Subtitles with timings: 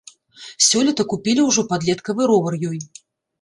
[0.67, 2.81] Сёлета купілі ўжо падлеткавы ровар ёй.